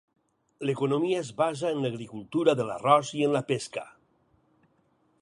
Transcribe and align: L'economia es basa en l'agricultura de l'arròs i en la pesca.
L'economia 0.67 1.19
es 1.25 1.29
basa 1.41 1.69
en 1.75 1.85
l'agricultura 1.87 2.57
de 2.61 2.67
l'arròs 2.71 3.15
i 3.21 3.25
en 3.29 3.39
la 3.39 3.47
pesca. 3.55 3.89